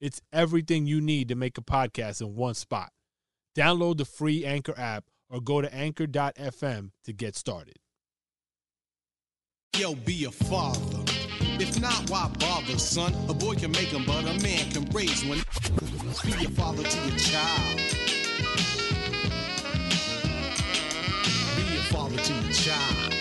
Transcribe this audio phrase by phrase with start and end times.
[0.00, 2.90] It's everything you need to make a podcast in one spot.
[3.56, 7.76] Download the free Anchor app or go to anchor.fm to get started.
[9.76, 11.02] Yo, be a father.
[11.58, 13.14] If not, why bother, son?
[13.30, 15.38] A boy can make them, but a man can raise one.
[16.24, 17.76] Be a father to your child.
[21.56, 23.12] Be a father to your child.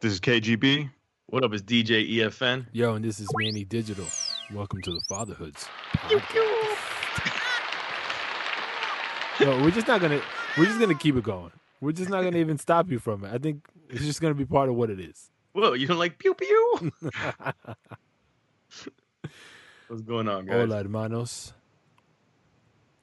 [0.00, 0.88] This is KGB.
[1.30, 1.52] What up?
[1.54, 2.66] It's DJ EFN.
[2.72, 4.04] Yo, and this is Manny Digital.
[4.52, 5.68] Welcome to the Fatherhoods.
[9.40, 10.20] no, we're just not gonna.
[10.58, 11.52] We're just gonna keep it going.
[11.80, 13.32] We're just not gonna even stop you from it.
[13.32, 15.30] I think it's just gonna be part of what it is.
[15.52, 16.90] Whoa, you don't like pew pew?
[19.86, 20.56] What's going on, guys?
[20.56, 21.52] Hola, hermanos.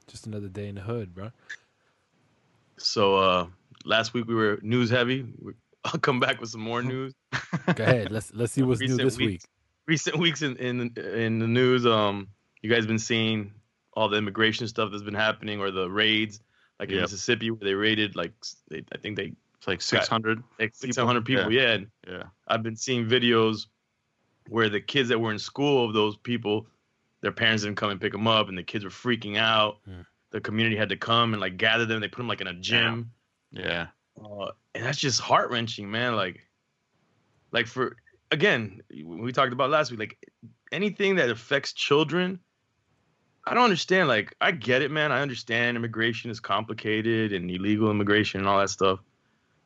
[0.06, 1.32] Just another day in the hood, bro.
[2.76, 3.46] So uh
[3.86, 5.26] last week we were news heavy.
[5.40, 5.54] We-
[5.92, 7.14] I'll come back with some more news.
[7.74, 8.10] Go ahead.
[8.10, 9.44] Let's let's see what's new this weeks.
[9.44, 9.50] week.
[9.86, 12.28] Recent weeks in, in in the news, um,
[12.62, 13.52] you guys been seeing
[13.94, 16.40] all the immigration stuff that's been happening, or the raids,
[16.78, 18.32] like in Mississippi, where they raided like
[18.70, 20.42] they, I think they It's like 600.
[20.60, 21.50] like 600 people.
[21.52, 21.72] Yeah.
[21.72, 22.24] and Yeah.
[22.46, 23.66] I've been seeing videos
[24.48, 26.66] where the kids that were in school of those people,
[27.22, 29.78] their parents didn't come and pick them up, and the kids were freaking out.
[29.84, 30.02] Hmm.
[30.30, 32.00] The community had to come and like gather them.
[32.00, 33.10] They put them like in a gym,
[33.50, 33.86] Yeah.
[34.24, 36.16] Uh, and that's just heart wrenching, man.
[36.16, 36.40] Like,
[37.52, 37.96] like for
[38.30, 40.18] again, we talked about last week, like
[40.72, 42.40] anything that affects children.
[43.46, 44.08] I don't understand.
[44.08, 45.10] Like, I get it, man.
[45.10, 49.00] I understand immigration is complicated and illegal immigration and all that stuff.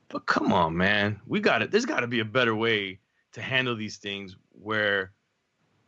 [0.08, 1.20] But come on, man.
[1.26, 1.70] We got it.
[1.70, 3.00] There's got to be a better way
[3.32, 5.12] to handle these things where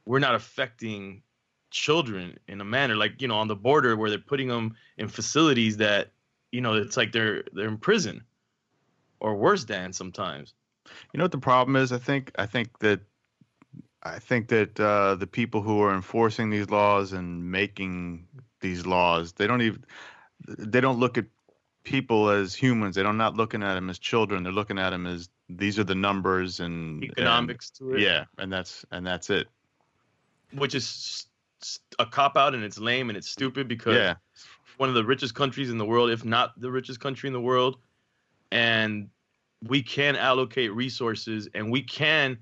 [0.06, 1.22] we're not affecting
[1.70, 5.08] children in a manner like you know on the border where they're putting them in
[5.08, 6.12] facilities that
[6.52, 8.22] you know it's like they're they're in prison
[9.24, 10.54] or worse than sometimes
[11.12, 11.92] You know what the problem is?
[11.92, 13.00] I think I think that
[14.02, 18.28] I think that uh, the people who are enforcing these laws and making
[18.60, 19.82] these laws, they don't even
[20.46, 21.24] they don't look at
[21.84, 22.94] people as humans.
[22.96, 24.42] They're not looking at them as children.
[24.42, 28.24] They're looking at them as these are the numbers and and- economics to it yeah,
[28.38, 29.46] and that's and that's it.
[30.52, 31.26] which is
[31.98, 34.14] a cop out and it's lame and it's stupid because Yeah.
[34.76, 37.40] one of the richest countries in the world, if not the richest country in the
[37.40, 37.78] world.
[38.54, 39.08] And
[39.66, 42.38] we can allocate resources and we can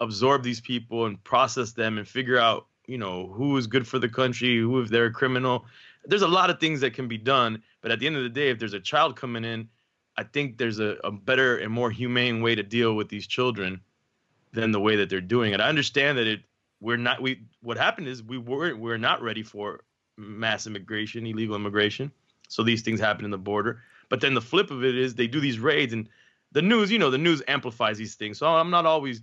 [0.00, 3.98] absorb these people and process them and figure out, you know, who is good for
[3.98, 5.64] the country, who if they're a criminal.
[6.04, 7.62] There's a lot of things that can be done.
[7.80, 9.68] But at the end of the day, if there's a child coming in,
[10.16, 13.80] I think there's a, a better and more humane way to deal with these children
[14.52, 15.60] than the way that they're doing it.
[15.60, 16.40] I understand that it
[16.80, 19.80] we're not we what happened is we were we're not ready for
[20.16, 22.12] mass immigration, illegal immigration.
[22.48, 23.82] So these things happen in the border.
[24.08, 26.08] But then the flip of it is they do these raids and
[26.52, 28.38] the news, you know, the news amplifies these things.
[28.38, 29.20] So I'm not always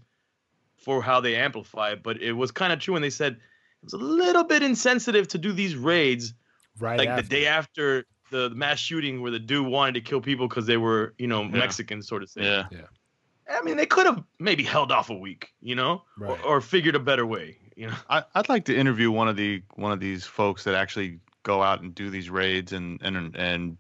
[0.78, 3.40] for how they amplify it, but it was kind of true when they said it
[3.86, 6.34] was a little bit insensitive to do these raids
[6.80, 7.22] Right like after.
[7.22, 10.78] the day after the mass shooting where the dude wanted to kill people because they
[10.78, 11.50] were, you know, Yeah.
[11.50, 12.44] Mexicans sort of thing.
[12.44, 12.66] Yeah.
[12.72, 12.82] yeah.
[13.50, 16.40] I mean, they could have maybe held off a week, you know, Right.
[16.44, 17.96] or, or figured a better way, you know.
[18.10, 21.62] I, I'd like to interview one of the one of these folks that actually go
[21.62, 23.78] out and do these raids and and and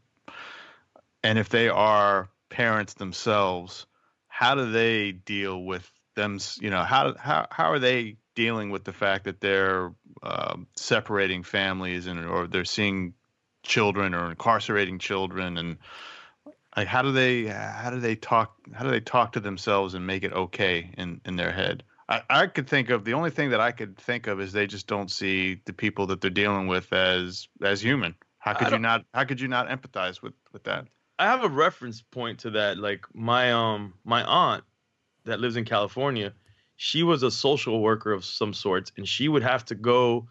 [1.23, 3.85] and if they are parents themselves,
[4.27, 6.39] how do they deal with them?
[6.59, 11.43] You know, how how how are they dealing with the fact that they're um, separating
[11.43, 13.13] families and or they're seeing
[13.63, 15.77] children or incarcerating children and
[16.75, 20.05] like how do they how do they talk how do they talk to themselves and
[20.05, 23.51] make it okay in in their head I, I could think of the only thing
[23.51, 26.67] that I could think of is they just don't see the people that they're dealing
[26.67, 28.15] with as as human.
[28.39, 29.05] How could you not?
[29.13, 30.87] How could you not empathize with with that?
[31.23, 32.77] I have a reference point to that.
[32.77, 34.65] Like my um my aunt
[35.23, 36.33] that lives in California,
[36.75, 40.27] she was a social worker of some sorts, and she would have to go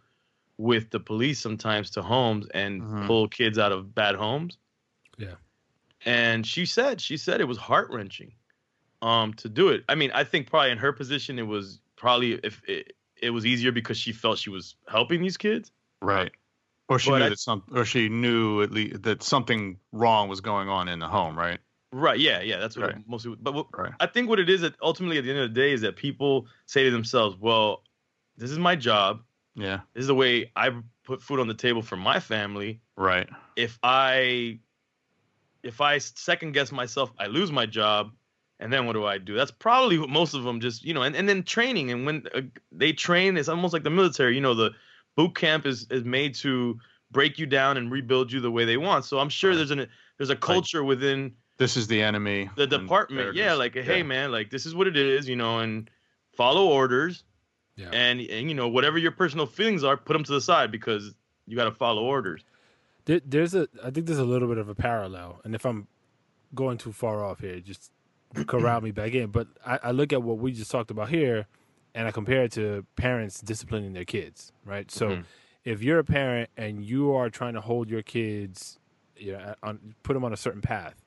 [0.58, 3.06] with the police sometimes to homes and Mhm.
[3.06, 4.58] pull kids out of bad homes.
[5.16, 5.36] Yeah.
[6.04, 8.34] And she said she said it was heart wrenching,
[9.02, 9.84] um, to do it.
[9.88, 13.46] I mean, I think probably in her position it was probably if it, it was
[13.46, 15.72] easier because she felt she was helping these kids.
[16.02, 16.32] Right.
[16.88, 20.29] Or she But knew I- that some, or she knew at least that something wrong
[20.29, 21.58] was going on in the home, right?
[21.93, 22.19] Right.
[22.19, 22.40] Yeah.
[22.40, 22.58] Yeah.
[22.58, 23.08] That's what Right.
[23.08, 23.34] mostly.
[23.40, 23.93] But what, Right.
[24.00, 25.96] I think what it is that ultimately at the end of the day is that
[25.96, 27.84] people say to themselves, "Well,
[28.38, 29.23] this is my job.
[29.55, 29.81] Yeah.
[29.94, 30.70] This is the way I
[31.05, 32.81] put food on the table for my family.
[32.96, 33.29] Right.
[33.56, 34.58] If I
[35.62, 38.12] if I second guess myself, I lose my job.
[38.58, 39.34] And then what do I do?
[39.34, 41.90] That's probably what most of them just, you know, and, and then training.
[41.90, 44.34] And when uh, they train, it's almost like the military.
[44.37, 44.70] You know, the
[45.16, 46.78] boot camp is, is made to
[47.10, 49.04] break you down and rebuild you the way they want.
[49.04, 49.56] So I'm sure Right.
[49.56, 49.86] there's an
[50.18, 52.48] there's a culture within This is the enemy.
[52.56, 53.34] the department.
[53.34, 54.02] Yeah, like hey Yeah.
[54.04, 55.90] man, like this is what it is, you know, and
[56.32, 57.24] follow orders.
[57.76, 57.90] Yeah.
[57.92, 61.14] And and you know whatever your personal feelings are, put them to the side because
[61.46, 62.42] you got to follow orders.
[63.04, 65.88] There, there's a, I think there's a little bit of a parallel, and if I'm
[66.54, 67.90] going too far off here, just
[68.46, 69.30] corral me back in.
[69.30, 71.46] But I, I look at what we just talked about here,
[71.94, 74.90] and I compare it to parents disciplining their kids, right?
[74.90, 75.24] So, Mhm.
[75.64, 78.78] if you're a parent and you are trying to hold your kids,
[79.16, 81.02] you know, on put them on a certain path,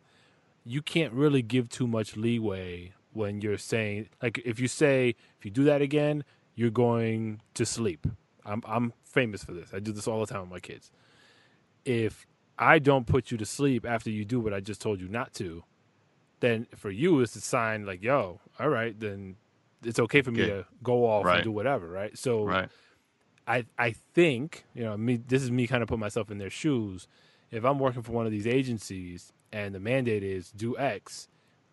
[0.63, 5.45] you can't really give too much leeway when you're saying, like, if you say, if
[5.45, 6.23] you do that again,
[6.55, 8.07] you're going to sleep.
[8.45, 9.73] I'm I'm famous for this.
[9.73, 10.91] I do this all the time with my kids
[11.85, 12.25] if
[12.57, 15.33] I don't put you to sleep after you do what I just told you not
[15.35, 15.63] to,
[16.39, 19.35] then for you it's a sign like, yo, all right, then
[19.85, 21.35] it's okay for me to go off Right.
[21.37, 22.17] and do whatever, right?
[22.17, 22.69] So Right.
[23.47, 26.49] I I think, you know, me this is me kind of put myself in their
[26.49, 27.07] shoes.
[27.51, 31.27] If I'm working for one of these agencies and the mandate is do X,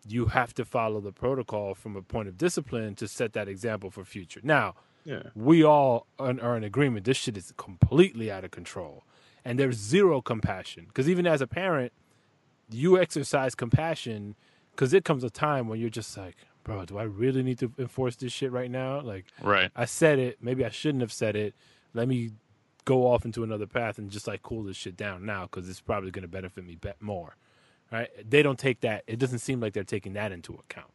[0.07, 3.89] you have to follow the protocol from a point of discipline to set that example
[3.89, 4.41] for future.
[4.43, 4.75] Now,
[5.05, 5.23] Yeah.
[5.35, 9.03] we all are are in agreement this shit is completely out of control
[9.43, 11.91] and there's zero compassion because even as a parent
[12.69, 14.35] you exercise compassion
[14.71, 17.71] because it comes a time when you're just like bro do i really need to
[17.77, 19.71] enforce this shit right now like Right.
[19.75, 21.53] i said it maybe i shouldn't have said it
[21.93, 22.31] let me
[22.85, 25.79] go off into another path and just like cool this shit down now because it's
[25.81, 27.35] probably going to benefit me bet more
[27.91, 30.91] right they don't take that it doesn't seem like they're taking that into account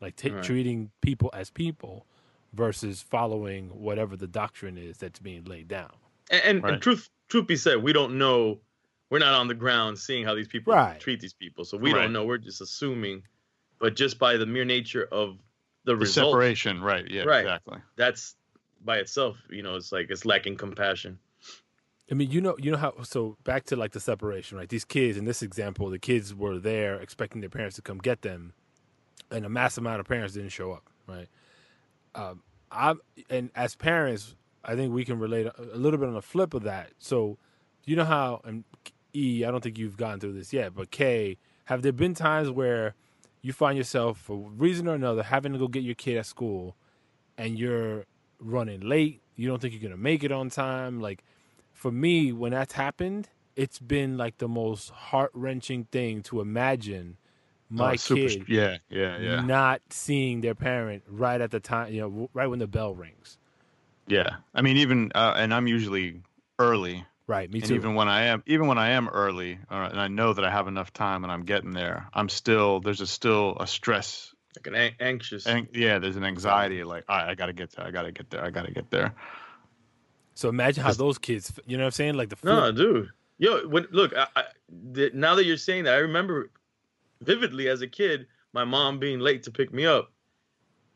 [0.00, 0.42] like t- Right.
[0.42, 2.06] treating people as people
[2.52, 5.92] versus following whatever the doctrine is that's being laid down
[6.30, 6.72] And, and, Right.
[6.74, 8.60] and truth truth be said, we don't know.
[9.10, 11.00] We're not on the ground seeing how these people Right.
[11.00, 12.02] treat these people, so we Right.
[12.02, 12.24] don't know.
[12.26, 13.22] We're just assuming.
[13.82, 15.38] But just by the mere nature of
[15.84, 16.80] the, The result, separation.
[16.80, 17.04] Right.
[17.10, 17.24] Yeah.
[17.24, 17.40] Right.
[17.40, 17.78] Exactly.
[17.96, 18.36] that's
[18.84, 21.18] by itself, you know, it's like it's lacking compassion.
[22.08, 22.94] I mean, you know, you know how.
[23.02, 24.68] So back to like the separation, right?
[24.68, 28.22] These kids in this example, the kids were there expecting their parents to come get
[28.22, 28.52] them,
[29.32, 31.28] and a mass amount of parents didn't show up, right?
[32.14, 32.94] Um, I
[33.30, 36.54] and as parents, I think we can relate a, a little bit on the flip
[36.54, 36.90] of that.
[36.98, 37.36] So,
[37.84, 38.62] you know how and
[39.12, 42.48] E, I don't think you've gone through this yet, but K, have there been times
[42.48, 42.94] where
[43.42, 46.76] you find yourself for reason or another having to go get your kid at school,
[47.36, 48.06] and you're
[48.40, 49.20] running late?
[49.36, 51.24] You don't think you're gonna make it on time, like
[51.72, 57.16] for me, when that's happened, it's been like the most heart wrenching thing to imagine
[57.68, 58.78] my Oh, super, kid Yeah.
[58.90, 59.18] Yeah.
[59.18, 59.40] Yeah.
[59.40, 63.38] not seeing their parent right at the time, you know, right when the bell rings.
[64.06, 64.36] Yeah.
[64.54, 66.20] I mean, even uh, and I'm usually
[66.58, 67.04] early.
[67.26, 67.74] Right, me and too.
[67.76, 70.50] even when I am, even when I am early, uh, and I know that I
[70.50, 74.34] have enough time and I'm getting there, I'm still there's a still a stress.
[74.56, 75.46] Like an an- anxious.
[75.46, 76.84] And yeah, there's an anxiety.
[76.84, 77.86] Like, all right, I gotta get there.
[77.86, 78.44] I gotta get there.
[78.44, 79.14] I gotta get there.
[80.34, 82.14] so imagine how those kids, you know what I'm saying?
[82.14, 83.10] Like the No, flip- dude.
[83.38, 84.44] Yo, when look, I, I,
[84.92, 86.50] the, now that you're saying that, I remember
[87.22, 90.12] vividly as a kid, my mom being late to pick me up,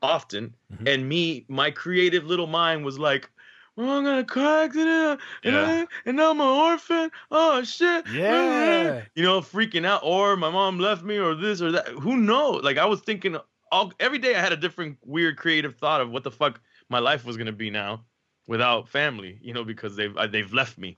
[0.02, 0.88] often, Mhm.
[0.88, 3.30] and me, my creative little mind was like,
[3.76, 5.66] "Well, I'm gonna car accident, and, Yeah.
[5.66, 7.10] I, and now I'm an orphan.
[7.30, 9.02] Oh shit, Yeah.
[9.14, 11.88] you know, freaking out, or my mom left me, or this or that.
[11.88, 12.64] Who knows?
[12.64, 13.36] Like I was thinking
[13.70, 16.98] all every day, I had a different weird creative thought of what the fuck my
[16.98, 18.04] life was gonna be now,
[18.46, 20.96] without family, you know, because they've uh, they've left me.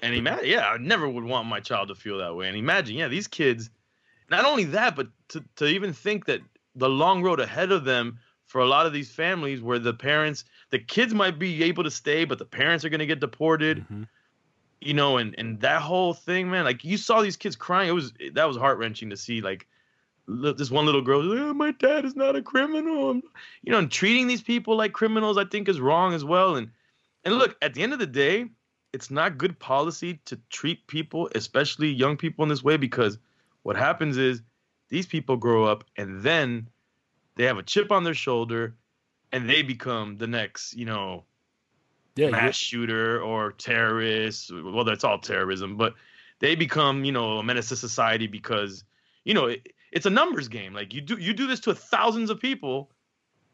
[0.00, 2.48] And imagine, yeah, I never would want my child to feel that way.
[2.48, 3.70] And imagine, yeah, these kids,
[4.30, 6.42] not only that, but to, to even think that
[6.74, 10.44] the long road ahead of them for a lot of these families where the parents,
[10.70, 13.86] the kids might be able to stay, but the parents are going to get deported,
[13.88, 14.08] Mhm.
[14.80, 17.88] you know, and, and that whole thing, man, like you saw these kids crying.
[17.88, 19.66] It was, that was heart wrenching to see like
[20.26, 23.10] this one little girl, like, oh, my dad is not a criminal.
[23.10, 23.22] I'm-"
[23.62, 26.56] You know, and treating these people like criminals, I think is wrong as well.
[26.56, 26.70] And,
[27.24, 28.46] and look, at the end of the day,
[28.92, 33.18] it's not good policy to treat people, especially young people, in this way because
[33.62, 34.42] what happens is
[34.88, 36.68] these people grow up and then
[37.36, 38.74] they have a chip on their shoulder
[39.32, 41.24] and they become the next, you know,
[42.16, 42.52] yeah, mass you're-
[42.86, 44.50] shooter or terrorist.
[44.52, 45.94] Well, that's all terrorism, but
[46.38, 48.84] they become, you know, a menace to society because,
[49.24, 50.72] you know, it, it's a numbers game.
[50.74, 52.90] Like you do, you do this to thousands of people.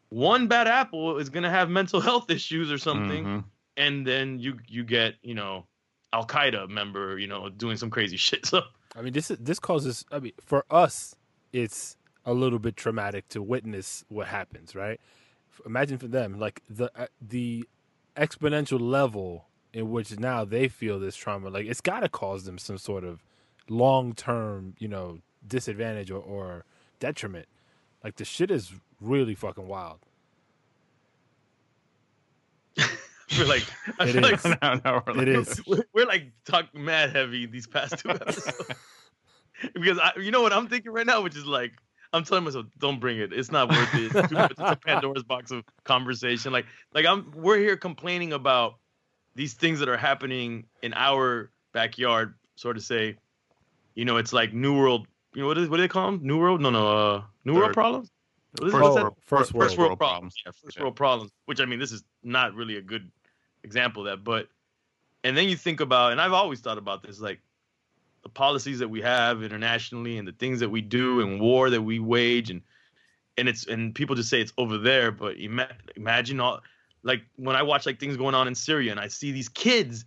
[0.09, 3.43] One bad apple is gonna have mental health issues or something Mhm.
[3.77, 5.65] and then you you get you know
[6.13, 8.45] Al Qaeda member you know doing some crazy shit.
[8.45, 8.61] So
[8.95, 10.05] I mean, this is this causes.
[10.11, 11.15] I mean, for us,
[11.51, 15.01] it's a little bit traumatic to witness what happens, right?
[15.65, 17.67] Imagine for them, like the uh, the
[18.17, 21.49] exponential level in which now they feel this trauma.
[21.49, 23.23] Like it's got to cause them some sort of
[23.69, 26.65] long term, you know, disadvantage or, or
[26.99, 27.47] detriment.
[28.03, 29.99] Like the shit is really fucking wild.
[33.37, 33.63] We're like,
[33.99, 34.45] I It feel like is.
[34.61, 35.61] no, no, we're It like- is.
[35.65, 38.67] we're, we're like talk mad heavy these past two episodes
[39.73, 41.71] because I, you know what I'm thinking right now, which is like
[42.13, 43.33] I'm telling myself, don't bring it.
[43.33, 44.15] It's not worth it.
[44.15, 46.51] It's, it's a Pandora's box of conversation.
[46.53, 48.75] Like, like I'm we're here complaining about
[49.35, 52.35] these things that are happening in our backyard.
[52.55, 53.17] Sort of say,
[53.95, 55.07] you know, it's like New World.
[55.33, 56.19] You know what is what do they call them?
[56.21, 56.61] New World?
[56.61, 58.11] No, no, uh, New World problems.
[58.59, 59.63] What is, First what's world- First first world.
[59.69, 60.35] first world, world problems.
[60.35, 60.43] problems.
[60.45, 60.83] Yeah, first Yeah.
[60.83, 61.31] world problems.
[61.45, 63.09] Which I mean, this is not really a good
[63.63, 64.23] example of that.
[64.23, 64.49] But
[65.23, 67.41] and then you think about, and I've always thought about this, like
[68.23, 71.81] the policies that we have internationally and the things that we do and war that
[71.81, 72.61] we wage, and
[73.37, 76.61] and it's and people just say it's over there, but ima- imagine all
[77.03, 80.05] like when I watch like things going on in Syria and I see these kids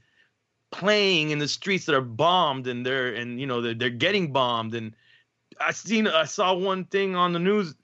[0.72, 4.32] playing in the streets that are bombed and they're and you know they're, they're getting
[4.32, 4.94] bombed and
[5.60, 7.74] I seen I saw one thing on the news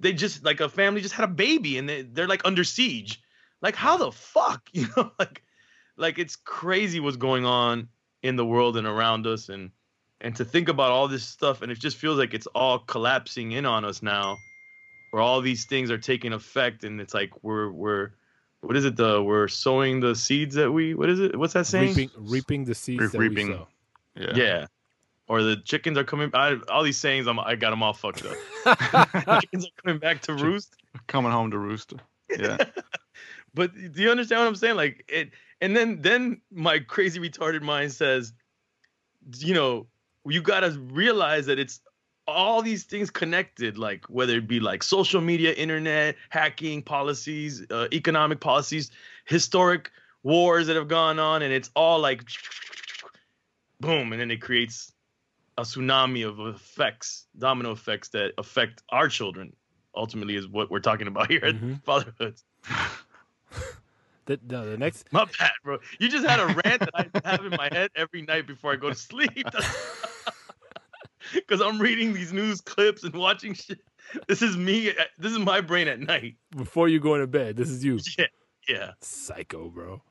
[0.00, 3.20] they just like a family just had a baby and they, they're like under siege.
[3.60, 5.42] Like how the fuck you know like
[5.96, 7.88] like it's crazy what's going on
[8.22, 9.70] in the world and around us and
[10.20, 13.52] and to think about all this stuff and it just feels like it's all collapsing
[13.52, 14.36] in on us now
[15.10, 18.10] where all these things are taking effect and it's like we're we're
[18.60, 21.66] what is it the we're sowing the seeds that we what is it what's that
[21.66, 23.48] saying Reaping, reaping the seeds Re- that reaping.
[23.48, 23.68] we sow.
[24.16, 24.32] yeah.
[24.34, 24.66] yeah.
[25.30, 26.30] Or the chickens are coming.
[26.32, 29.40] I, all these sayings, I'm, I got them all fucked up.
[29.42, 30.74] chickens are coming back to roost.
[31.06, 31.98] Coming home to rooster.
[32.30, 32.56] Yeah.
[33.54, 34.76] But do you understand what I'm saying?
[34.76, 38.32] Like it, and then then my crazy retarded mind says,
[39.36, 39.86] you know,
[40.28, 41.80] you gotta realize that it's
[42.26, 43.78] all these things connected.
[43.78, 48.90] Like whether it be like social media, internet, hacking policies, uh, economic policies,
[49.24, 49.90] historic
[50.22, 52.22] wars that have gone on, and it's all like
[53.80, 54.92] boom, and then it creates
[55.56, 59.54] a tsunami of effects, domino effects that affect our children.
[59.96, 61.76] Ultimately, is what we're talking about here Mhm.
[61.76, 62.40] at Fatherhood.
[64.26, 65.78] The, no, the next My bad, bro.
[65.98, 68.76] You just had a rant that I have in my head every night before I
[68.76, 69.48] go to sleep.
[71.34, 73.80] Because I'm reading these news clips and watching shit.
[74.26, 74.92] This is me.
[75.18, 76.36] This is my brain at night.
[76.56, 77.98] before you go into bed, this is you.
[78.18, 78.26] Yeah,
[78.68, 78.90] yeah.
[79.00, 80.02] Psycho, bro.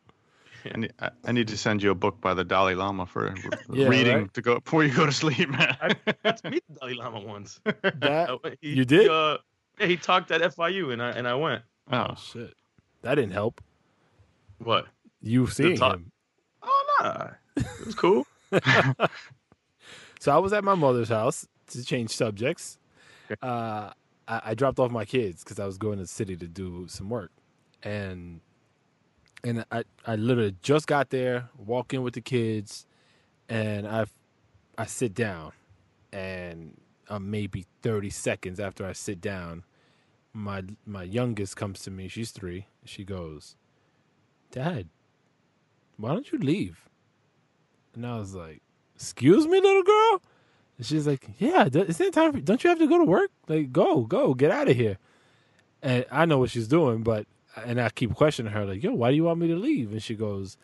[0.74, 3.34] I need, I- I need to send you a book by the Dalai Lama for
[3.72, 4.34] Yeah, reading right?
[4.34, 5.78] to go before you go to sleep, man.
[5.82, 7.60] I got to meet the Dalai Lama once.
[7.82, 9.04] That he- you did?
[9.04, 9.38] He, uh,
[9.80, 11.62] yeah, he talked at FIU and I and I went.
[11.92, 12.54] oh, shit.
[13.04, 13.62] That didn't help.
[14.58, 14.88] What?
[15.22, 16.12] You seeing talk- him.
[16.64, 18.26] Oh nah, it was cool.
[20.20, 22.78] So I was at my mother's house to change subjects.
[23.42, 23.92] Uh,
[24.28, 26.88] I, I dropped off my kids because I was going to the city to do
[26.88, 27.32] some work,
[27.84, 28.42] and
[29.44, 32.86] and I I literally just got there, walk in with the kids,
[33.50, 34.06] and I
[34.78, 35.52] I sit down,
[36.12, 39.64] and uh, maybe thirty seconds after I sit down,
[40.34, 42.08] my my youngest comes to me.
[42.08, 42.68] She's three.
[42.86, 43.56] She goes,
[44.52, 44.88] "Dad,
[45.98, 46.88] why don't you leave?"
[47.94, 48.62] And I was like,
[48.98, 50.22] "Excuse me, little girl."
[50.78, 52.34] And she's like, "Yeah, isn't it time?
[52.34, 53.32] For, don't you have to go to work?
[53.48, 54.98] Like, go, go, get out of here."
[55.82, 59.12] And I know what she's doing, but and I keep questioning her, like, "Yo, why
[59.12, 60.58] do you want me to leave?" And she goes,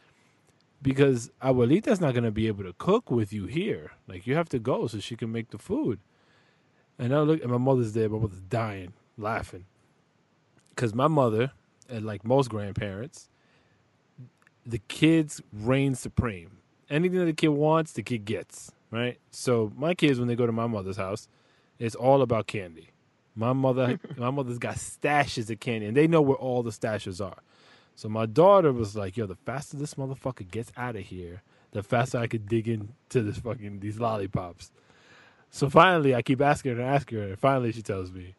[0.81, 3.91] "Because Abuelita's not gonna be able to cook with you here.
[4.07, 5.99] Like, you have to go so she can make the food."
[6.99, 8.09] And I look, and my mother's there.
[8.09, 9.65] My mother's dying, laughing,
[10.69, 11.51] because my mother,
[11.89, 13.29] and like most grandparents,
[14.65, 16.57] the kids reign supreme.
[16.93, 18.71] Anything that the kid wants, the kid gets.
[18.91, 19.17] Right.
[19.31, 21.27] So my kids, when they go to my mother's house,
[21.79, 22.91] it's all about candy.
[23.35, 27.19] My mother, my mother's got stashes of candy, and they know where all the stashes
[27.19, 27.39] are.
[27.95, 31.81] So my daughter was like, "Yo, the faster this motherfucker gets out of here, the
[31.81, 34.71] faster I could dig into this fucking these lollipops."
[35.49, 38.35] So finally, I keep asking her and asking her, and finally she tells me,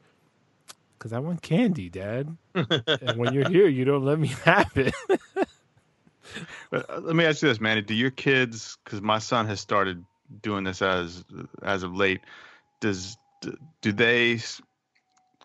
[1.01, 2.37] "Cause I want candy, Dad.
[2.55, 4.95] and when you're here, you don't let me have it."
[6.73, 7.83] Uh, let me ask you this, Manny.
[7.83, 8.79] Do your kids?
[8.85, 10.05] Because my son has started
[10.43, 11.25] doing this as
[11.63, 12.23] as of late.
[12.81, 13.19] Does
[13.83, 14.41] do they?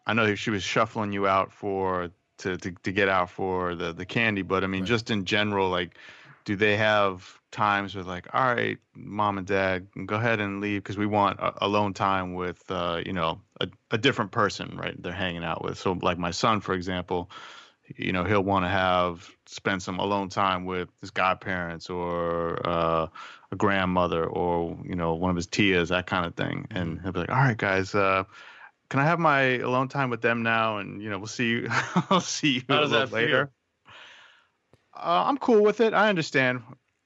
[0.06, 2.10] I know she was shuffling you out for
[2.40, 4.90] to to, to get out for the the candy, but I mean, Right.
[4.90, 5.98] just in general, like,
[6.46, 10.84] do they have times where like, all right, mom and dad, go ahead and leave
[10.84, 15.02] because we want a, alone time with, uh, you know, a, a different person, right?
[15.02, 15.78] They're hanging out with.
[15.78, 17.30] So, like my son, for example,
[17.98, 23.08] you know he'll want to have spend some alone time with his godparents or uh,
[23.52, 27.12] a grandmother or you know one of his tias that kind of thing and he'll
[27.12, 28.24] be like all right guys uh,
[28.90, 31.68] can i have my alone time with them now and you know we'll see you
[32.10, 33.52] i'll see you How a little later
[34.96, 35.94] uh, I'm cool with it.
[35.94, 36.62] I understand.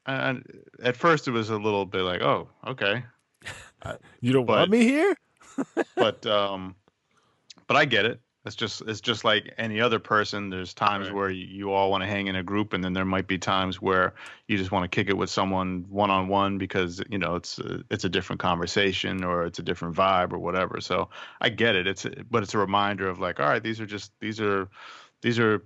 [0.08, 0.44] And
[0.82, 3.04] at first, it was a little bit like, oh, okay,
[4.22, 5.16] You don't But- want me here?
[5.96, 6.76] but um,
[7.68, 8.20] but I get it.
[8.46, 10.50] It's just it's just like any other person.
[10.50, 11.16] There's times Right.
[11.16, 13.38] where you, you all want to hang in a group, and then there might be
[13.38, 14.16] times where
[14.48, 17.58] you just want to kick it with someone one on one because you know it's
[17.60, 20.82] a, it's a different conversation or it's a different vibe or whatever.
[20.82, 21.10] So
[21.40, 21.88] I get it.
[21.88, 24.68] It's but it's a reminder of like, all right, these are just these are
[25.22, 25.66] these are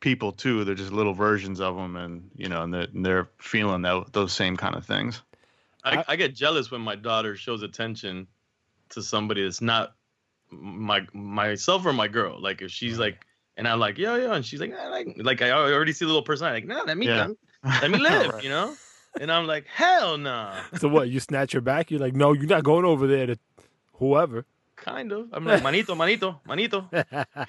[0.00, 0.64] people too.
[0.64, 4.12] They're just little versions of them, and you know, and they're, and they're feeling that,
[4.12, 5.22] those same kind of things.
[5.84, 8.26] I, I get jealous when my daughter shows attention
[8.90, 9.94] to somebody that's not
[10.50, 12.40] my myself or my girl.
[12.40, 13.24] Like if she's like,
[13.56, 16.08] and I'm like, yo, yo, and she's like, I like, like I already see the
[16.08, 16.46] little person.
[16.46, 17.24] I'm like, no, let me, Yeah.
[17.24, 17.36] come.
[17.82, 18.42] let me live, Right.
[18.44, 18.74] you know.
[19.20, 20.52] And I'm like, hell no.
[20.78, 21.08] So what?
[21.08, 21.90] You snatch her back?
[21.90, 23.38] You're like, no, you're not going over there to
[23.94, 24.44] whoever.
[24.76, 25.28] Kind of.
[25.32, 27.04] I'm like, manito, manito, manito, and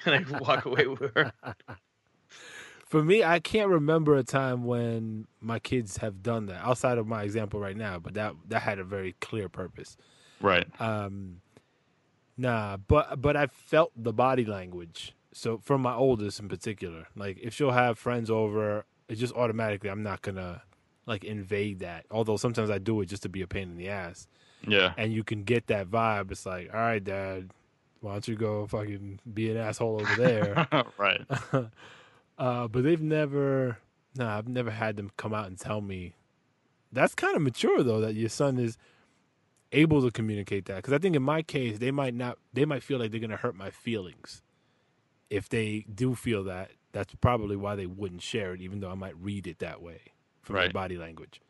[0.06, 1.32] I walk away with her.
[2.86, 7.06] For me, I can't remember a time when my kids have done that outside of
[7.06, 9.96] my example right now, but that that had a very clear purpose.
[10.40, 10.66] Right.
[10.80, 11.36] Um,
[12.40, 15.14] nah, but but I felt the body language.
[15.32, 19.90] So from my oldest in particular, like if she'll have friends over, it's just automatically
[19.90, 20.62] I'm not gonna
[21.06, 22.06] like invade that.
[22.10, 24.26] Although sometimes I do it just to be a pain in the ass,
[24.66, 24.92] Yeah.
[24.96, 26.30] and you can get that vibe.
[26.32, 27.50] It's like, all right, Dad,
[28.00, 30.66] why don't you go fucking be an asshole over there?
[30.98, 31.20] right.
[32.38, 33.78] uh, but they've never,
[34.16, 36.14] nah, I've never had them come out and tell me.
[36.92, 38.76] That's kind of mature though that your son is
[39.72, 40.76] able to communicate that.
[40.76, 43.36] Because I think in my case, they might not, they might feel like they're gonna
[43.36, 44.42] hurt my feelings.
[45.28, 48.94] If they do feel that, that's probably why they wouldn't share it, even though I
[48.94, 50.00] might read it that way
[50.42, 50.72] from their Right.
[50.72, 51.40] body language.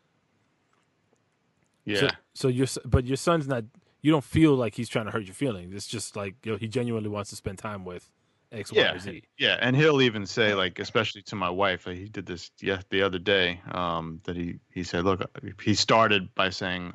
[1.85, 1.97] Yeah.
[2.01, 3.65] So, so your, but your son's not.
[4.03, 5.75] You don't feel like he's trying to hurt your feelings.
[5.75, 8.11] It's just like yo, he genuinely wants to spend time with
[8.53, 8.95] X, Y, Yeah.
[8.95, 9.23] or Z.
[9.39, 12.81] Yeah, and he'll even say like, especially to my wife, like, he did this yeah
[12.91, 13.61] the other day.
[13.71, 15.23] Um, that he he said, look,
[15.63, 16.93] he started by saying,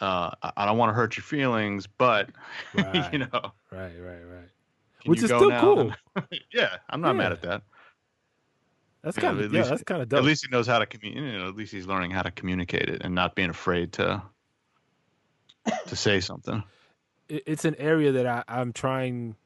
[0.00, 2.30] uh, I, don't want to hurt your feelings, but
[2.74, 3.12] Right.
[3.12, 3.28] you know,
[3.70, 4.48] Right, right, right.
[5.02, 5.92] can Which is still now?" cool.
[6.52, 7.12] yeah, I'm not Yeah.
[7.22, 7.62] mad at that.
[9.02, 10.18] That's Yeah, kind at of yeah, least- that's kind of dope.
[10.18, 11.32] At least he knows how to communicate.
[11.32, 14.22] You know, at least he's learning how to communicate it and not being afraid to
[15.86, 16.62] to say something.
[17.28, 19.36] It's an area that I, I'm trying,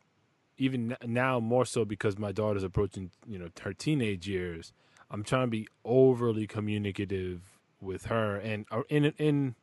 [0.56, 4.72] even now more so because my daughter's approaching you know her teenage years.
[5.10, 7.42] I'm trying to be overly communicative
[7.80, 9.54] with her, and uh, in in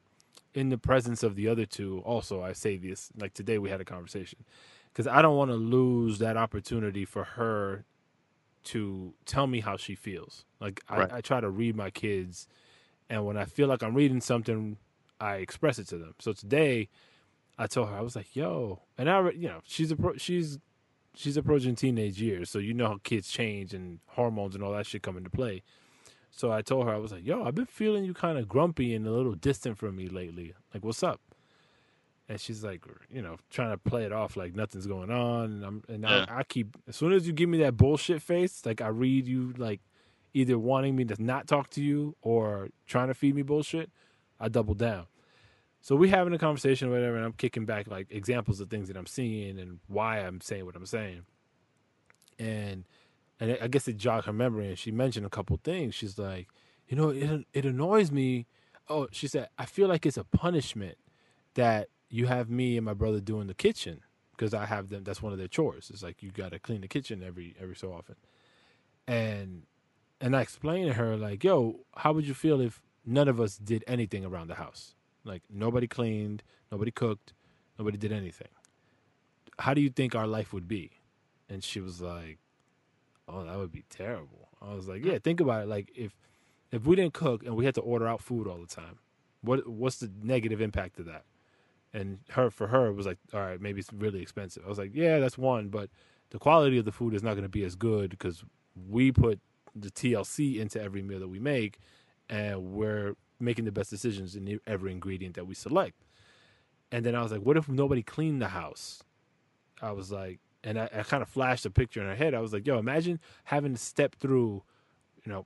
[0.53, 2.01] in the presence of the other two.
[2.05, 4.39] Also, I say this like today we had a conversation
[4.91, 7.85] because I don't want to lose that opportunity for her
[8.65, 10.45] to tell me how she feels.
[10.59, 11.11] Like Right.
[11.11, 12.47] I, I try to read my kids,
[13.09, 14.77] and when I feel like I'm reading something,
[15.19, 16.15] I express it to them.
[16.19, 16.89] So today,
[17.57, 20.59] I told her I was like, "Yo," and I, you know, she's appro- she's
[21.15, 24.85] she's approaching teenage years, so you know how kids change and hormones and all that
[24.85, 25.63] shit come into play.
[26.31, 28.93] So I told her I was like, "Yo, I've been feeling you kind of grumpy
[28.95, 30.53] and a little distant from me lately.
[30.73, 31.21] Like, what's up?"
[32.29, 35.45] And she's like, you know, trying to play it off like nothing's going on.
[35.45, 36.25] And I'm and Yeah.
[36.29, 39.27] I, I keep as soon as you give me that bullshit face, like I read
[39.27, 39.81] you like
[40.33, 43.89] either wanting me to not talk to you or trying to feed me bullshit,
[44.39, 45.07] I double down.
[45.81, 48.89] So we having a conversation or whatever, and I'm kicking back like examples of things
[48.89, 51.23] that I'm seeing and why I'm saying what I'm saying.
[52.37, 52.85] And
[53.39, 55.95] and I guess it jogged her memory, and she mentioned a couple things.
[55.95, 56.47] She's like,
[56.87, 58.47] you know, it it annoys me.
[58.89, 60.97] Oh, she said, I feel like it's a punishment
[61.53, 65.03] that you have me and my brother doing the kitchen because I have them.
[65.03, 65.89] That's one of their chores.
[65.93, 68.15] It's like you got to clean the kitchen every every so often.
[69.07, 69.63] And
[70.21, 73.57] and I explained to her like, yo, how would you feel if none of us
[73.57, 74.95] did anything around the house?
[75.23, 77.33] Like nobody cleaned, nobody cooked,
[77.77, 78.49] nobody did anything.
[79.59, 80.91] How do you think our life would be?
[81.49, 82.37] And she was like,
[83.29, 85.67] "Oh, that would be terrible." I was like, "Yeah, think about it.
[85.67, 86.15] Like if
[86.71, 88.99] if we didn't cook and we had to order out food all the time,
[89.41, 91.25] what what's the negative impact of that?"
[91.93, 94.77] And her for her it was like, "All right, maybe it's really expensive." I was
[94.77, 95.89] like, "Yeah, that's one, but
[96.31, 98.43] the quality of the food is not going to be as good because
[98.89, 99.39] we put
[99.75, 101.79] the TLC into every meal that we make,
[102.29, 106.05] and we're making the best decisions in every ingredient that we select."
[106.91, 109.03] And then I was like, "What if nobody cleaned the house?"
[109.81, 112.33] I was like, and I, I kind of flashed a picture in her head.
[112.33, 114.63] I was like, "Yo, imagine having to step through,
[115.23, 115.45] you know,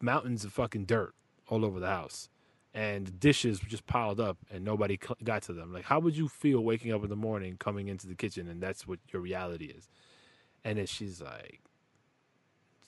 [0.00, 1.14] mountains of fucking dirt
[1.48, 2.28] all over the house,
[2.74, 5.72] and dishes just piled up, and nobody got to them.
[5.72, 8.60] Like, how would you feel waking up in the morning, coming into the kitchen, and
[8.62, 9.88] that's what your reality is?"
[10.64, 11.60] And then she's like,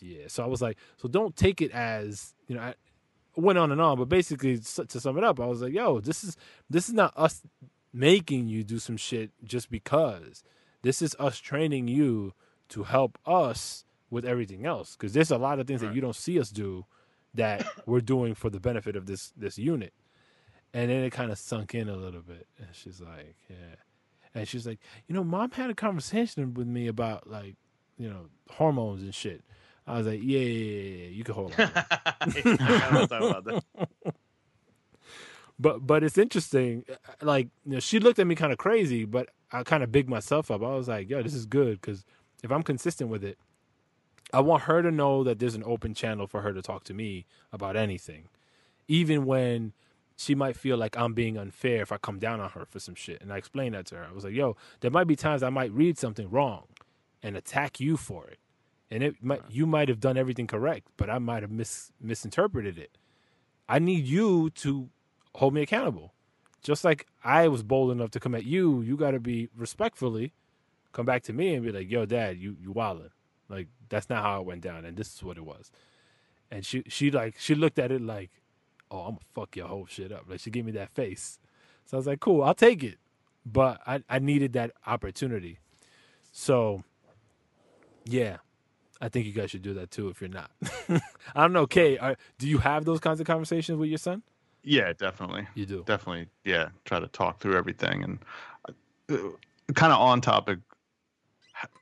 [0.00, 2.74] "Yeah." So I was like, "So don't take it as you know." I,
[3.36, 6.22] went on and on, but basically to sum it up, I was like, "Yo, this
[6.22, 6.36] is
[6.70, 7.42] this is not us
[7.92, 10.42] making you do some shit just because.
[10.84, 12.34] This is us training you
[12.68, 14.94] to help us with everything else.
[14.94, 16.84] Because there's a lot of things that you don't see us do
[17.32, 19.94] that we're doing for the benefit of this this unit.
[20.74, 22.46] And then it kind of sunk in a little bit.
[22.58, 23.76] And she's like, yeah.
[24.34, 27.56] And she's like, you know, mom had a conversation with me about like,
[27.96, 29.42] you know, hormones and shit.
[29.86, 31.08] I was like, yeah, yeah, yeah, yeah.
[31.08, 31.70] you can hold on.
[31.74, 33.64] I don't talk about that.
[35.58, 36.84] but but it's interesting.
[37.22, 40.08] Like you know, she looked at me kind of crazy, but I kind of big
[40.08, 40.62] myself up.
[40.62, 42.04] I was like, yo, this is good because
[42.42, 43.38] if I'm consistent with it,
[44.32, 46.94] I want her to know that there's an open channel for her to talk to
[46.94, 48.24] me about anything,
[48.88, 49.72] even when
[50.16, 52.96] she might feel like I'm being unfair if I come down on her for some
[52.96, 53.22] shit.
[53.22, 54.06] And I explained that to her.
[54.10, 56.64] I was like, yo, there might be times I might read something wrong
[57.22, 58.38] and attack you for it.
[58.90, 62.76] And it might, you might have done everything correct, but I might have mis- misinterpreted
[62.76, 62.98] it.
[63.68, 64.90] I need you to
[65.36, 66.12] hold me accountable.
[66.64, 70.32] Just like I was bold enough to come at you, you got to be respectfully
[70.92, 73.10] come back to me and be like, "Yo, Dad, you you wildin'.
[73.50, 75.70] Like that's not how it went down, and this is what it was."
[76.50, 78.30] And she she like she looked at it like,
[78.90, 81.38] "Oh, I'm gonna fuck your whole shit up." Like she gave me that face.
[81.86, 82.98] So I was like, "Cool, I'll take it,"
[83.46, 85.58] but I I needed that opportunity.
[86.32, 86.84] So,
[88.04, 88.38] yeah,
[89.00, 90.50] I think you guys should do that too if you're not.
[90.88, 91.98] I don't know, Kay.
[91.98, 94.22] Are, do you have those kinds of conversations with your son?
[94.64, 95.46] Yeah, definitely.
[95.54, 95.84] You do.
[95.86, 96.28] Definitely.
[96.44, 96.70] Yeah.
[96.84, 98.18] Try to talk through everything and
[99.10, 99.30] uh,
[99.74, 100.58] kind of on topic.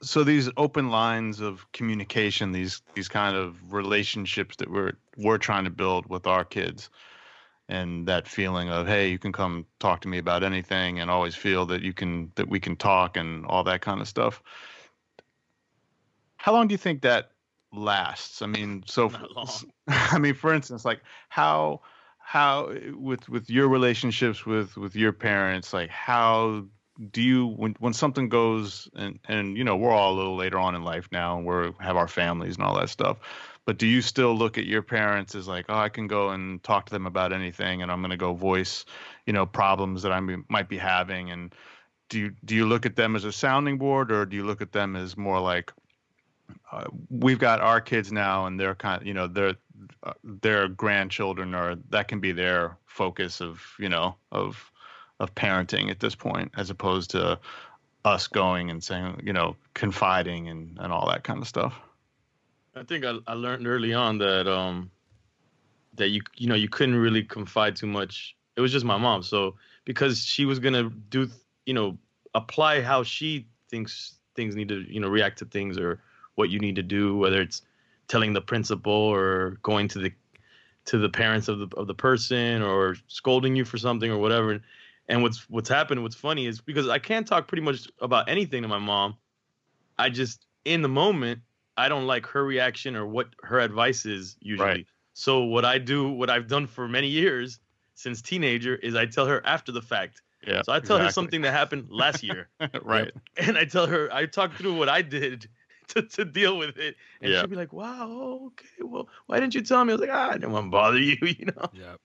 [0.03, 5.65] So these open lines of communication, these these kind of relationships that we're we're trying
[5.65, 6.91] to build with our kids,
[7.69, 11.35] and that feeling of hey, you can come talk to me about anything, and always
[11.35, 14.43] feel that you can that we can talk and all that kind of stuff.
[16.37, 17.31] How long do you think that
[17.73, 18.43] lasts?
[18.43, 19.11] I mean, so.
[19.89, 21.81] I mean, for instance, like how
[22.25, 26.65] how eh, with with your relationships with with your parents, like how
[27.11, 30.59] do you when when something goes and and you know we're all a little later
[30.59, 33.17] on in life now and we're have our families and all that stuff
[33.65, 36.63] but do you still look at your parents as like oh i can go and
[36.63, 38.85] talk to them about anything and i'm going to go voice
[39.27, 41.55] you know problems that i might be having and
[42.11, 44.61] do you do you look at them as a sounding board or do you look
[44.61, 45.73] at them as more like
[46.73, 49.55] uh, we've got our kids now and they're kind of you know they're
[50.05, 54.71] uh, their grandchildren or that can be their focus of you know of
[55.21, 57.39] of parenting at this point as opposed to
[58.05, 61.79] us going and saying you know confiding and and all that kind of stuff
[62.75, 64.91] I think I, I learned early on that um
[65.95, 68.37] that you you know you couldn't really confide too much.
[68.57, 71.29] It was just my mom, so because she was gonna do
[71.67, 71.99] you know
[72.35, 76.01] apply how she thinks things need to you know react to things or
[76.35, 77.63] what you need to do, whether it's
[78.09, 80.13] telling the principal or going to the
[80.85, 84.61] to the parents of the of the person or scolding you for something or whatever.
[85.09, 88.63] And what's what's happened, what's funny is because I can't talk pretty much about anything
[88.63, 89.17] to my mom.
[89.99, 91.41] I just in the moment
[91.77, 94.69] I don't like her reaction or what her advice is usually.
[94.69, 94.87] Right.
[95.15, 97.61] So what I do, what I've done for many years
[97.95, 100.23] since teenager, is I tell her after the fact.
[100.47, 102.49] yeah So I tell her something that happened last year,
[102.83, 105.49] right and I tell her I talk through what I did
[105.95, 107.41] to, to deal with it, and Yeah.
[107.41, 110.31] she'll be like, "Wow, okay, well, why didn't you tell me?" I was like, "Ah,
[110.31, 111.69] I didn't want to bother you," you know.
[111.73, 111.97] Yeah.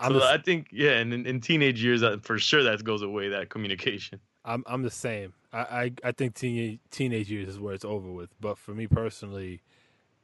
[0.00, 3.02] I'm so the, I think, yeah, and in, in teenage years, for sure, that goes
[3.02, 3.28] away.
[3.28, 4.20] That communication.
[4.44, 5.32] I'm I'm the same.
[5.52, 8.30] I I, I think teenage teenage years is where it's over with.
[8.40, 9.60] But for me personally,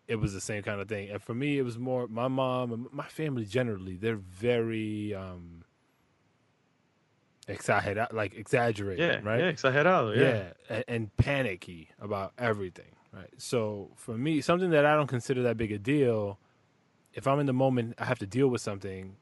[0.09, 1.11] it was the same kind of thing.
[1.11, 3.97] And for me, it was more my mom and my family generally.
[3.97, 5.52] They're very um
[7.49, 9.41] exaggerated, like exaggerated, Yeah, right?
[9.41, 10.17] Yeah, exagerado.
[10.17, 10.23] Yeah.
[10.23, 13.31] yeah, and, and panicky about everything, right?
[13.39, 16.39] So for me, something that I don't consider that big a deal,
[17.15, 19.17] if I'm in the moment, I have to deal with something,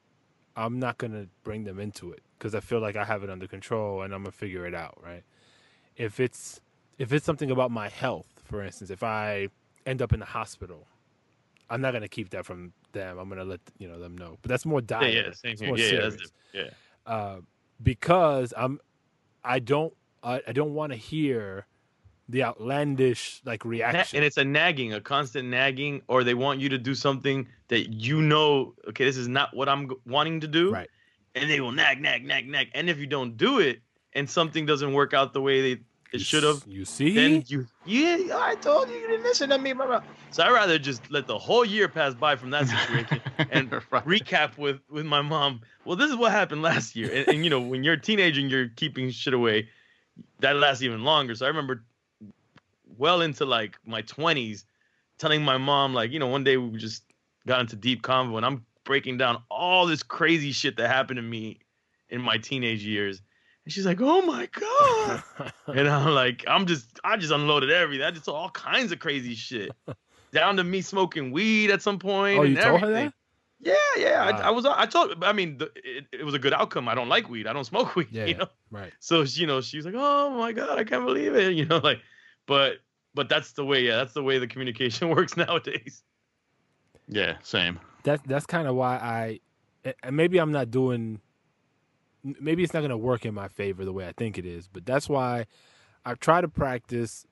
[0.57, 3.47] I'm not gonna bring them into it because I feel like I have it under
[3.47, 5.23] control and I'm gonna figure it out, right?
[5.97, 6.61] If it's
[6.99, 9.49] if it's something about my health, for instance, if I
[9.87, 10.87] end up in the hospital,
[11.71, 13.19] I'm not gonna keep that from them.
[13.19, 14.39] I'm gonna let you know them know.
[14.43, 15.09] But that's more Yeah, dire.
[15.09, 15.69] yeah, same It's here.
[15.69, 16.11] more Yeah,
[16.53, 16.71] yeah, yeah.
[17.07, 17.41] uh,
[17.83, 18.81] because I'm
[19.45, 21.67] I don't I, I don't want to hear
[22.29, 24.17] the outlandish like reaction.
[24.17, 27.93] and it's a nagging, a constant nagging, or they want you to do something that
[27.93, 30.89] you know, okay, this is not what I'm wanting to do, Right.
[31.35, 33.81] And they will nag, nag, nag, nag, and if you don't do it,
[34.15, 37.15] and something doesn't work out the way they it should have, You see?
[37.15, 40.03] then you, yeah, I told you you didn't listen to me, blah, blah.
[40.31, 43.21] So I'd rather just let the whole year pass by from that situation
[43.51, 44.05] and Right.
[44.05, 45.61] recap with with my mom.
[45.85, 48.41] Well, this is what happened last year, and, and you know, when you're a teenager
[48.41, 49.69] and you're keeping shit away,
[50.41, 51.35] that lasts even longer.
[51.35, 51.85] So I remember,
[52.97, 54.65] well into like my 20s,
[55.19, 57.03] telling my mom like, you know, one day we just
[57.47, 61.23] got into deep convo, and I'm breaking down all this crazy shit that happened to
[61.23, 61.61] me
[62.09, 63.23] in my teenage years,
[63.71, 65.23] and she's like, "Oh my god."
[65.69, 68.05] And I'm like, I'm just, I just unloaded everything.
[68.05, 69.71] I just saw all kinds of crazy shit.
[70.33, 72.41] down to me smoking weed at some point.
[72.41, 73.15] Oh, you and told her that?
[73.61, 74.31] Yeah, yeah.
[74.33, 74.39] Wow.
[74.39, 74.67] I, I was.
[74.67, 75.23] I told.
[75.23, 76.89] I mean, the, it, it was a good outcome.
[76.89, 77.47] I don't like weed.
[77.47, 78.09] I don't smoke weed.
[78.11, 78.49] Yeah, You know.
[78.73, 78.93] right.
[78.99, 81.79] So you know, she was like, "Oh my god, I can't believe it." You know,
[81.79, 82.01] like,
[82.47, 82.79] but
[83.15, 83.83] but that's the way.
[83.83, 86.03] Yeah, that's the way the communication works nowadays.
[87.07, 87.79] Yeah, same.
[88.03, 89.41] That that's kind of why I,
[90.03, 91.21] and maybe I'm not doing.
[92.23, 94.69] Maybe it's not going to work in my favor the way I think it is,
[94.69, 95.47] but that's why
[96.05, 97.27] I try to practice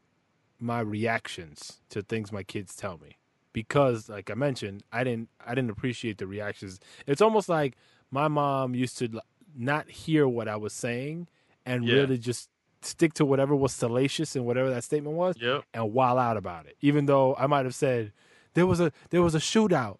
[0.60, 3.16] my reactions to things my kids tell me
[3.52, 6.80] because like I mentioned I didn't I didn't appreciate the reactions.
[7.06, 7.76] It's almost like
[8.10, 9.20] my mom used to
[9.56, 11.28] not hear what I was saying
[11.64, 11.94] and Yeah.
[11.94, 12.50] really just
[12.82, 15.64] stick to whatever was salacious and whatever that statement was Yep.
[15.74, 16.76] and wild out about it.
[16.80, 18.12] Even though I might have said
[18.54, 19.98] there was a there was a shootout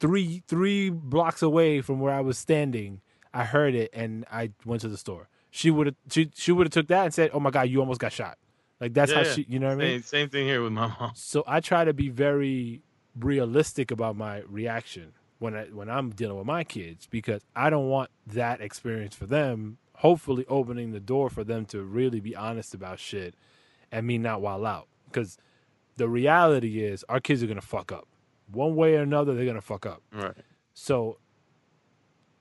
[0.00, 3.00] three three blocks away from where I was standing.
[3.34, 5.28] I heard it and I went to the store.
[5.50, 7.80] She would have she she would have took that and said, "Oh my god, you
[7.80, 8.38] almost got shot."
[8.80, 9.32] Like that's how Yeah.
[9.34, 10.02] she, you know what I mean?
[10.02, 11.12] Same, same thing here with my mom.
[11.16, 12.82] So I try to be very
[13.18, 17.88] realistic about my reaction when I when I'm dealing with my kids because I don't
[17.88, 19.78] want that experience for them.
[19.98, 23.34] Hopefully, opening the door for them to really be honest about shit
[23.92, 24.88] and me not wild out.
[25.06, 25.38] Because
[25.96, 28.08] the reality is, our kids are gonna fuck up
[28.50, 29.34] one way or another.
[29.34, 30.02] They're gonna fuck up.
[30.12, 30.34] Right.
[30.72, 31.18] So,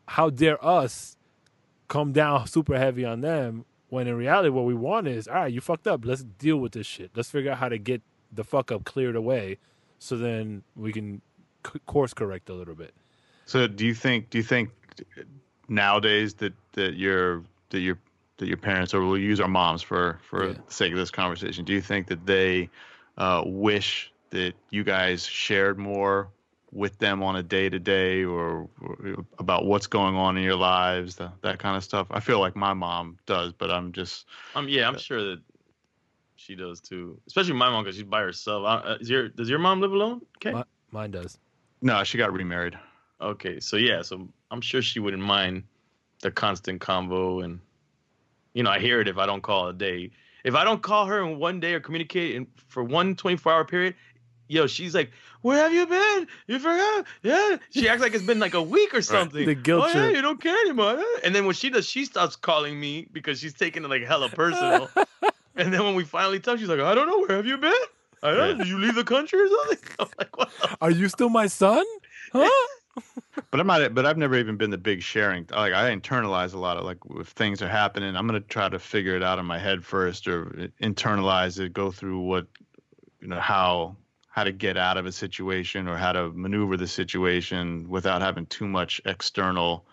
[0.07, 1.17] how dare us
[1.87, 5.53] come down super heavy on them when in reality, what we want is, all right,
[5.53, 6.03] you fucked up.
[6.03, 7.11] Let's deal with this shit.
[7.15, 9.59] Let's figure out how to get the fuck up cleared away,
[9.99, 11.21] so then we can
[11.65, 12.93] c- course correct a little bit.
[13.45, 14.71] So do you think do you think
[15.67, 17.99] nowadays that that your that your
[18.37, 20.53] that your parents or we'll use our moms for for Yeah.
[20.53, 22.69] the sake of this conversation, do you think that they
[23.17, 26.29] uh, wish that you guys shared more
[26.73, 30.55] with them on a day to day or or about what's going on in your
[30.55, 32.07] lives, that, that kind of stuff?
[32.11, 34.67] I feel like my mom does, but I'm just Um.
[34.67, 35.41] Yeah, I'm sure that
[36.35, 37.19] she does too.
[37.27, 38.65] Especially my mom because she's by herself.
[38.65, 40.21] Uh, is your does your mom live alone?
[40.37, 40.51] Okay.
[40.51, 41.39] My- Mine does.
[41.81, 42.77] no, she got remarried.
[43.19, 43.59] Okay.
[43.59, 44.01] So yeah.
[44.03, 45.63] So I'm sure she wouldn't mind
[46.21, 47.59] the constant convo and
[48.53, 50.11] you know I hear it if I don't call a day.
[50.43, 53.65] If I don't call her in one day or communicate in for one 24 hour
[53.65, 53.95] period,
[54.53, 55.11] yo, she's like,
[55.41, 56.27] "Where have you been?
[56.47, 57.05] You forgot?
[57.23, 59.45] Yeah." She acts like it's been like a week or something.
[59.45, 60.15] The guilt oh, yeah, trip.
[60.15, 61.03] you don't care anymore.
[61.23, 64.29] And then when she does, she starts calling me because she's taking it like hella
[64.29, 64.89] personal.
[65.55, 67.19] and then when we finally talk, she's like, "I don't know.
[67.19, 67.73] Where have you been?
[68.21, 68.49] I don't.
[68.49, 68.63] Yeah.
[68.63, 71.83] Did you leave the country or something?" I'm like, "What?" Are you still my son?
[72.35, 72.49] Huh?
[73.51, 73.93] But I'm not.
[73.93, 75.45] But I've never even been the big sharing.
[75.51, 78.79] Like I internalize a lot of like if things are happening, I'm gonna try to
[78.79, 80.45] figure it out in my head first, or
[80.81, 82.47] internalize it, go through what,
[83.21, 83.95] you know, how
[84.33, 88.47] how to get out of a situation or how to maneuver the situation without having
[88.47, 89.85] too much external.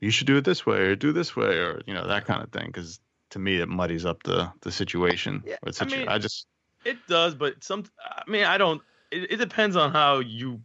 [0.00, 2.42] You should do it this way, or do this way, or you know that kind
[2.42, 2.68] of thing.
[2.68, 2.98] Because
[3.30, 5.42] to me, it muddies up the the situation.
[5.44, 6.46] Yeah, the I mean- I just
[6.86, 7.84] It does, but some.
[8.02, 8.80] I mean, I don't.
[9.10, 10.62] It, it depends on how you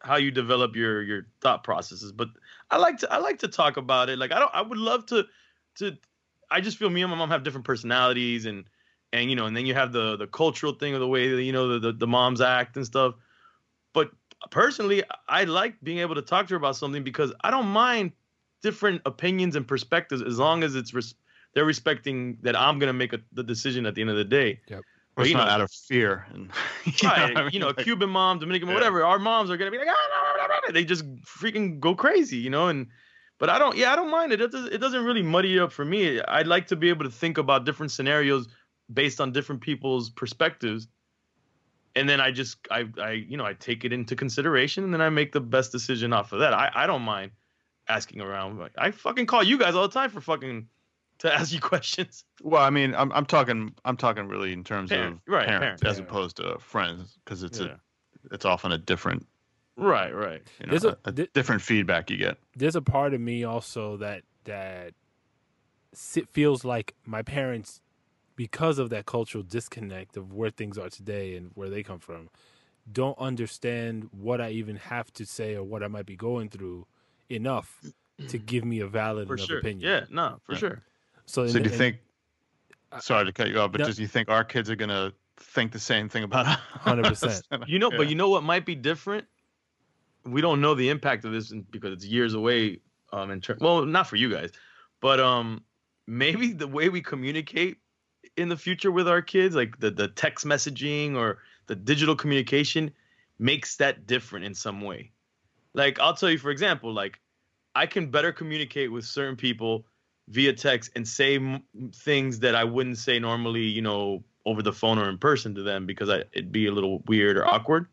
[0.00, 2.12] how you develop your your thought processes.
[2.12, 2.28] But
[2.70, 4.16] I like to I like to talk about it.
[4.16, 4.54] Like I don't.
[4.54, 5.26] I would love to
[5.78, 5.98] to.
[6.52, 8.64] I just feel me and my mom have different personalities, and
[9.12, 11.42] and you know, and then you have the the cultural thing of the way that
[11.42, 13.14] you know the the, the moms act and stuff.
[13.94, 14.10] But
[14.50, 18.12] personally, I like being able to talk to her about something because I don't mind
[18.62, 21.14] different opinions and perspectives as long as it's res-
[21.54, 24.60] they're respecting that I'm gonna make a, the decision at the end of the day.
[24.68, 24.82] Yep.
[25.16, 26.26] or it's you not know- out of fear.
[26.32, 26.50] And,
[26.84, 27.66] you know Right, what I you know.
[27.68, 28.74] Like, Cuban mom, Dominican, Yeah.
[28.74, 29.04] whatever.
[29.04, 32.68] Our moms are gonna be like, "Ah, they just freaking go crazy, you know.
[32.68, 32.88] And
[33.38, 34.40] but I don't, yeah, I don't mind it.
[34.40, 36.20] It doesn't, it doesn't really muddy it up for me.
[36.20, 38.48] I'd like to be able to think about different scenarios
[38.92, 40.88] based on different people's perspectives,
[41.96, 45.00] and then I just, I, I, you know, I take it into consideration, and then
[45.00, 46.54] I make the best decision off of that.
[46.54, 47.32] I, I don't mind
[47.88, 48.58] asking around.
[48.58, 50.68] Like, I fucking call you guys all the time for fucking
[51.20, 52.24] to ask you questions.
[52.42, 55.80] Well, I mean, I'm I'm talking I'm talking really in terms Parent, of right, parents,
[55.80, 55.84] parents.
[55.84, 56.04] as Yeah.
[56.04, 57.66] opposed to friends because it's Yeah.
[58.30, 59.26] a it's often a different
[59.76, 60.42] Right, right.
[60.60, 62.36] you know There's a- a, a thi- different feedback you get.
[62.56, 64.92] there's a part of me also that that
[65.92, 67.80] si- feels like my parents
[68.38, 72.30] because of that cultural disconnect of where things are today and where they come from
[72.92, 76.86] don't understand what I even have to say or what I might be going through
[77.28, 77.82] enough
[78.28, 79.58] to give me a valid enough sure.
[79.58, 79.90] opinion.
[79.90, 80.58] Yeah, no, for Right.
[80.60, 80.82] sure.
[81.26, 81.96] So, So in- do you in- think?
[82.92, 83.86] I- Sorry to cut you off, but No.
[83.86, 86.46] just you think our kids are gonna think the same thing about
[86.86, 87.42] 100%.
[87.68, 89.26] You know, but you know what might be different?
[90.24, 92.80] We don't know the impact of this because it's years away.
[93.12, 94.50] Um, in ter- well, not for you guys,
[95.00, 95.62] but um,
[96.06, 97.76] maybe the way we communicate
[98.38, 102.90] in the future with our kids, like the the text messaging or the digital communication,
[103.38, 105.10] makes that different in some way.
[105.74, 107.20] Like I'll tell you, for example, like
[107.74, 109.84] I can better communicate with certain people
[110.28, 111.62] via text and say m-
[111.94, 115.62] things that I wouldn't say normally, you know, over the phone or in person to
[115.62, 117.86] them because I, it'd be a little weird or awkward.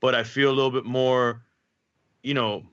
[0.00, 1.42] But I feel a little bit more,
[2.22, 2.64] you know,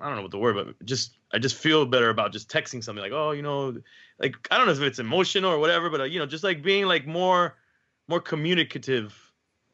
[0.00, 2.82] I don't know what the word, but just I just feel better about just texting
[2.82, 3.76] something like, oh, you know,
[4.20, 6.62] like I don't know if it's emotional or whatever, but uh, you know, just like
[6.62, 7.56] being like more
[8.08, 9.12] more communicative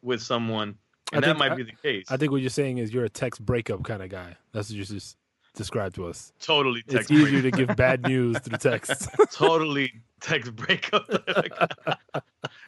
[0.03, 0.77] with someone,
[1.13, 2.07] I and that might I- be the case.
[2.11, 4.37] I think what you're saying is you're a text breakup kind of guy.
[4.53, 5.17] That's what you just
[5.55, 6.33] described to us.
[6.41, 9.09] totally text It's text easier break- to give bad news through text.
[9.33, 11.07] totally text breakup.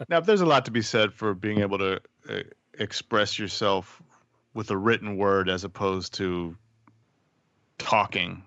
[0.08, 2.40] Now, if there's a lot to be said for being able to uh,
[2.78, 4.02] express yourself
[4.52, 6.56] with a written word as opposed to
[7.78, 8.42] talking.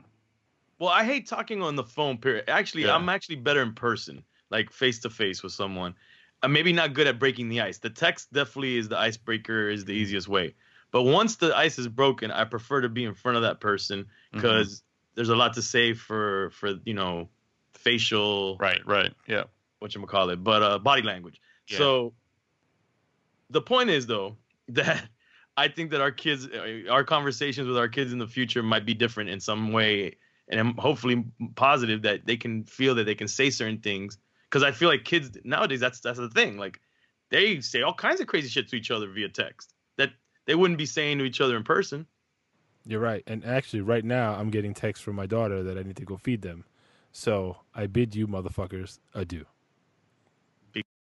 [0.79, 2.17] Well, I hate talking on the phone.
[2.17, 2.45] Period.
[2.49, 2.95] Actually, Yeah.
[2.95, 5.95] I'm actually better in person, like face to face with someone.
[6.43, 7.77] I'm maybe not good at breaking the ice.
[7.79, 10.53] The text definitely is the icebreaker, is the easiest way.
[10.91, 13.99] But once the ice is broken, I prefer to be in front of that person
[14.01, 14.37] Mm-hmm.
[14.37, 14.83] because
[15.15, 17.29] there's a lot to say for for you know
[17.73, 19.13] facial Right, right.
[19.27, 19.45] Yeah.
[19.79, 21.39] what you call it, but uh, body language.
[21.69, 21.77] Yeah.
[21.77, 22.13] So
[23.49, 24.37] the point is though
[24.69, 25.07] that
[25.57, 28.85] I think that our kids, uh, our conversations with our kids in the future might
[28.85, 30.17] be different in some way,
[30.49, 34.17] and I'm hopefully positive that they can feel that they can say certain things.
[34.49, 36.57] Because I feel like kids nowadays, that's that's the thing.
[36.57, 36.79] Like
[37.31, 40.11] they say all kinds of crazy shit to each other via text that
[40.45, 42.05] they wouldn't be saying to each other in person.
[42.85, 43.23] You're right.
[43.25, 46.17] And actually, right now, I'm getting texts from my daughter that I need to go
[46.17, 46.65] feed them.
[47.11, 49.45] So I bid you motherfuckers adieu.